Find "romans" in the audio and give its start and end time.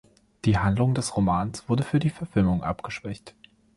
1.15-1.69